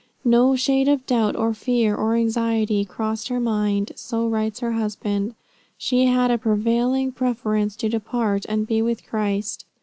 [0.25, 5.35] "No shade of doubt or fear, or anxiety crossed her mind." So writes her husband:
[5.77, 9.63] "She had a prevailing preference to depart and be with Christ.